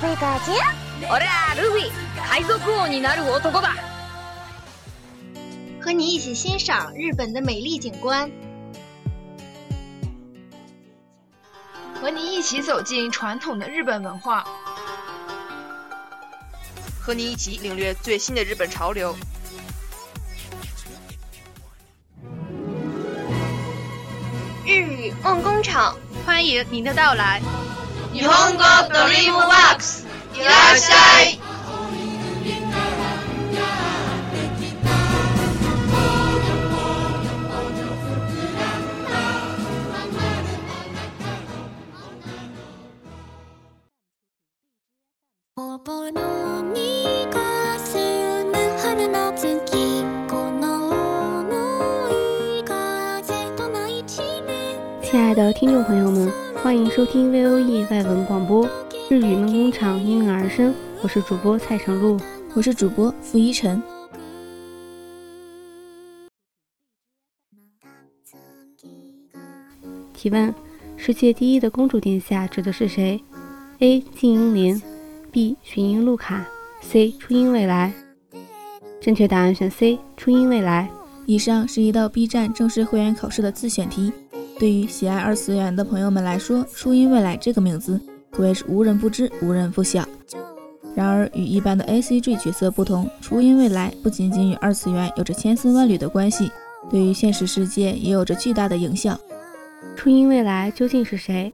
[0.00, 0.52] 贝嘎姐，
[1.08, 3.74] 俺らルフィ，海賊王になる男だ。
[5.80, 8.30] 和你一起欣赏日本的美丽景观，
[12.00, 14.44] 和你一起走进传统的日本文化，
[17.00, 19.16] 和你一起领略最新的日本潮流。
[24.64, 27.40] 日语梦工厂，欢迎您的到来。
[28.17, 31.43] 日本語ドリームワークスいらっしゃいむ
[55.03, 56.46] 亲爱的听众朋友们。
[56.63, 58.67] 欢迎收听 VOE 外文广播
[59.09, 62.19] 日语梦工厂应运而生，我是主播蔡成露，
[62.55, 63.81] 我是主播付一晨。
[70.13, 70.53] 提问：
[70.97, 73.23] 世界第一的公主殿下指的是谁
[73.79, 74.01] ？A.
[74.15, 74.81] 静英莲
[75.31, 75.55] B.
[75.61, 76.45] 寻音路卡
[76.81, 77.11] C.
[77.19, 77.93] 初音未来。
[78.99, 79.99] 正确答案选 C.
[80.17, 80.89] 初音未来。
[81.25, 84.11] 以上是一道 B 站正式会员考试的自选题。
[84.59, 87.99] 对于喜爱二次元的朋友们来说，初音未来这个名字
[88.31, 90.03] 可谓是无人不知、无人不晓。
[90.95, 96.51] 然而，与一般的 ACG 角色不同，初音未来不仅仅与二次元有着千丝万缕的关系，
[96.89, 99.19] 对于现实世界也有着巨大的影响。
[99.95, 101.53] 初音未来究竟是谁？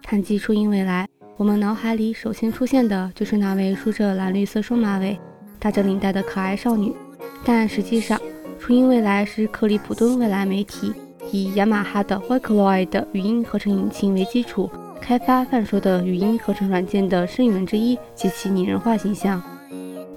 [0.00, 5.18] 谈及初音未来，我们脑海里首先出现的就是那位梳着蓝绿色双马尾、
[5.58, 6.94] 打着领带的可爱少女。
[7.44, 8.20] 但实际上，
[8.60, 10.92] 初音未来是克利普顿未来媒体
[11.32, 14.70] 以雅马哈的 Vocaloid 语音合成引擎为基础，
[15.00, 19.42] 开发泛说的语音合成软件的声源之一及其拟人化形象。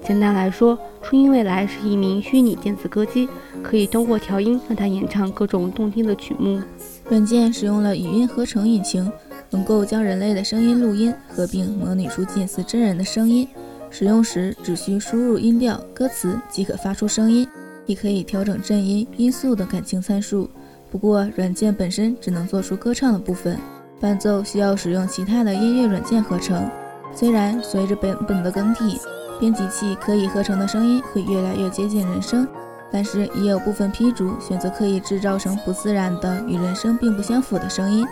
[0.02, 3.28] 简单来说，初音未来是一名虚拟电子歌姬，
[3.62, 6.60] 可以通过调音让它演唱各种动听的曲目。
[7.08, 9.10] 软件使用了语音合成引擎，
[9.50, 13.46] 能够将人类的声音录音合并模拟出近似真人的声音。
[13.90, 17.46] 使用时只需输入音调、歌词即可发出声音，
[17.86, 20.48] 亦可以调整震音、音速等感情参数。
[20.90, 23.56] 不过，软件本身只能做出歌唱的部分，
[24.00, 26.68] 伴奏需要使用其他的音乐软件合成。
[27.14, 28.98] 虽然随着本本的更替，
[29.38, 32.46] 编辑器可以合成的声音会越来越接近人声，
[32.90, 38.04] 但是也有部分批主选择刻意制造成不自然的、与人声并不相符的声音。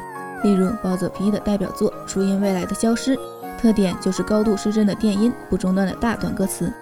[0.45, 3.17] 例如暴走 P 的代表作《初音未来的消失》，
[3.61, 6.73] 特点就是高度失真的电音，不中断的大段歌词。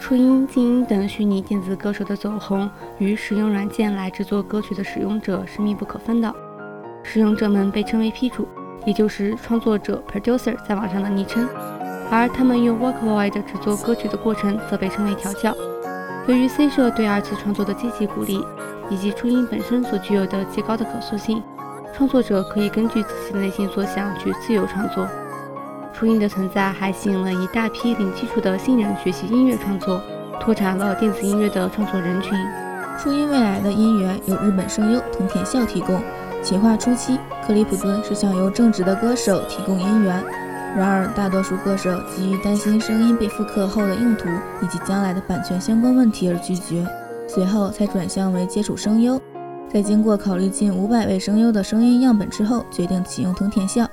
[0.00, 6.32] 初音、静音等虚拟电子歌手的走红，与使用软件来制作歌曲的使用者是密不可分的。
[7.02, 8.46] 使用者们被称为 P 主，
[8.86, 11.48] 也就是创作者 （producer） 在网上的昵称，
[12.10, 15.54] 而他们用 Vocaloid 制作歌曲的过程则被称为调教。
[16.26, 18.40] 由于 C 社对二次创作的积极鼓励，
[18.88, 21.42] 以及初音本身所具有的极高的可塑性，
[21.92, 25.06] 创作者可以根据自己的内心所想去自由创作。
[25.98, 30.00] 初音的存在还吸引了一大批零基础的新人学习音乐创作，
[30.40, 32.38] 拓展了电子音乐的创作人群。
[32.96, 36.00] 初音未来的音源由日本声优藤田孝提供。
[36.40, 40.24] 企划初期，克里普顿是想由正直的歌手提供音源，
[40.76, 44.28] 然而大多数歌手基于担心声音被复刻后的用途
[44.62, 46.86] 以及将来的版权相关问题而拒绝，
[47.26, 49.20] 随后才转向为接触声优。
[49.68, 53.84] 在经过考虑近五百位声优的声音样本之后，决定启用藤田孝。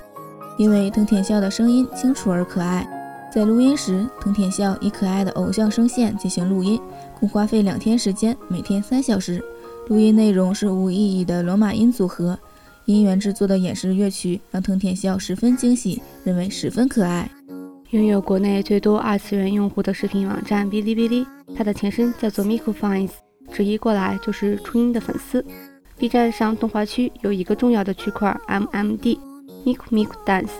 [0.58, 2.88] 因为藤田孝的声音清楚而可爱，
[3.30, 6.80] 在录音时，藤田孝以可爱的偶像声线进行录音，
[7.20, 9.42] 共花费两天时间，每天三小时。
[9.88, 12.38] 录音内容是无意义的罗马音组合，
[12.86, 17.30] 音源制作的演示乐曲让藤田孝十分惊喜，认为十分可爱。
[17.90, 23.10] 拥有国内最多二次元用户的视频网站哔哩哔哩，它的前身叫做 Mikufans，
[23.52, 25.44] 直译过来就是初音的粉丝。
[25.98, 29.18] B 站上动画区有一个重要的区块 MMD
[29.66, 30.52] Miku Miku Dance，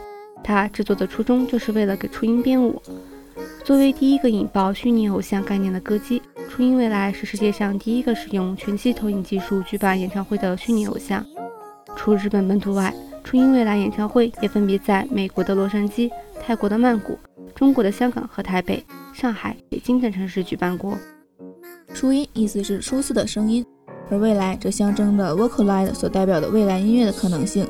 [0.43, 2.83] 它制作的初衷就是为了给初音编舞。
[3.63, 6.21] 作为第一个引爆虚拟偶像概念的歌姬，
[6.51, 11.25] 初音未来是世界上第一个使用全息投影技术举办演唱会的虚拟偶像。
[11.95, 12.93] 除日本本土外，
[13.23, 16.11] 初音未来演唱会也分别在美国的洛杉矶、
[16.45, 17.17] 泰国的曼谷、
[17.55, 20.99] 中国的香港和台北、上海、北京等城市举办过。
[21.95, 23.65] 初音意思是初次的声音。
[24.09, 27.67] 而未来则象征着 Vocaloid 所代表的未来音乐的可能性。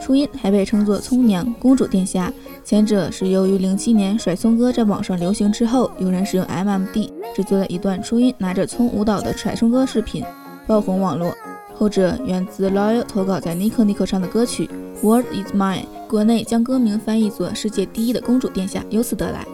[0.00, 2.32] 初音还被称作聪娘、公主殿下，
[2.64, 10.24] 前者是由于零七年甩葱歌在网上流行之后，有人使用 MMD 制作了一段初音拿着葱舞蹈的甩葱歌视频，
[10.66, 11.32] 爆红网络；
[11.74, 14.68] 后者源自 Loyal 投稿在 Nico Nico 上的歌曲
[15.02, 19.46] World Is Mine，国内将歌名翻译作世界第一的公主殿下，由此得来。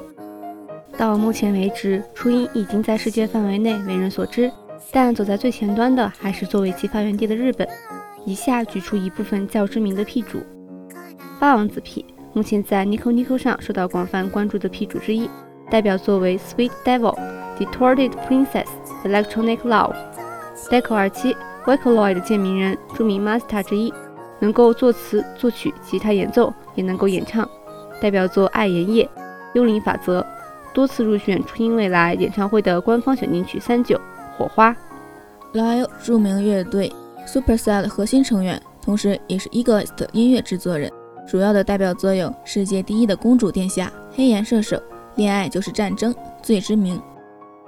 [0.97, 4.51] 到目前为止，初音已经在世界范围内为人所知。
[4.93, 7.67] 但走在最前端的还是作为其发源地的日本。
[8.27, 10.41] 以下举出一部分较知名的 P 主：
[11.39, 15.31] 八王子 P，目前在 Nico Nico 上受到广泛关注的 P 主之一，
[15.71, 17.17] 代表作为 Sweet Devil、
[17.57, 18.67] Detorted Princess、
[19.05, 19.95] Electronic Love。
[20.69, 23.95] Deco 二七，Vocaloid 的建名人，著名 Master 之一，
[24.41, 27.49] 能够作词、作曲、吉他演奏，也能够演唱。
[28.01, 29.05] 代表作《爱盐夜》、
[29.55, 30.21] 《幽灵法则》，
[30.75, 34.01] 多次入选初音未来演唱会的官方选定曲三九。
[34.37, 34.77] 火花
[35.55, 36.93] ，Lyle 著名乐队
[37.27, 40.91] Supercell 的核心成员，同时也是 Egoist 音乐制作人。
[41.29, 43.87] 主要的代表作有《世界第一的公主殿下》、
[44.17, 44.77] 《黑岩射手》、
[45.17, 47.03] 《恋爱就是战争》、《最知名》。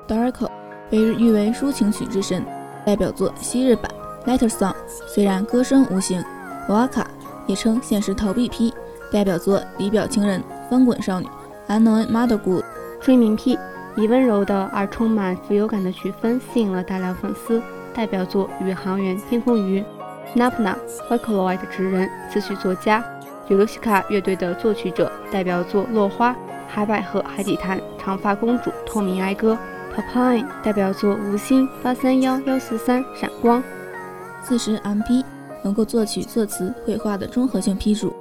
[0.09, 0.49] Darko
[0.89, 2.45] 被誉为抒情曲之神，
[2.87, 3.91] 代表作《昔日版》、
[4.39, 4.73] 《Letter Song》。
[5.09, 6.25] 虽然歌声无形
[6.69, 7.05] ，Waka
[7.47, 8.73] 也称现实逃避 P，
[9.13, 10.41] 代表作《离表情人》、
[10.71, 11.27] 《翻滚少女》、
[11.83, 12.63] 《Unknown Motherhood》。
[13.01, 13.59] 追名 P。
[13.97, 17.61] 以温柔的而充满富有感的曲风吸引了大量粉丝。
[17.99, 19.83] 代表作《宇航员天空鱼》
[20.39, 20.77] ，Napna
[21.11, 23.05] Vocaloid 职人，词曲作家
[23.49, 25.11] ，Yorushika 乐队的作曲者。
[25.33, 26.31] 代表作《落花》，
[26.69, 29.59] 海百合、海底滩，长发公主，透明哀歌
[29.97, 30.47] ，Papine。
[30.63, 33.61] 代表作《无心》，八三幺幺四三，闪光。
[34.45, 35.25] 四十 MP，
[35.65, 38.15] 能够作曲、作词、绘画的综合性 P 主。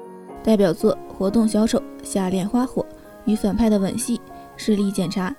[0.44, 2.83] 代表作《活动小丑》，夏恋花火，
[3.25, 4.19] 与反派的吻戏，
[4.56, 5.31] 视力检查。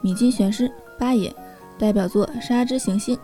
[0.00, 1.30] 米津玄师八爷
[1.78, 3.14] 代表作《沙之行星》，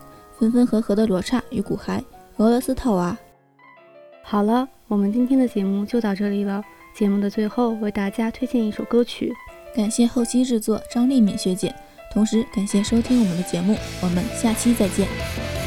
[0.41, 2.03] 分分合合的罗刹与骨骸，
[2.39, 3.15] 俄罗斯套娃。
[4.23, 6.65] 好了，我们今天的节目就到这里了。
[6.97, 9.35] 节目的最后，为大家推荐一首歌曲。
[9.77, 11.75] 感谢后期制作张丽敏学姐，
[12.11, 15.60] 同时感谢收听我们的节目，我们下期再见。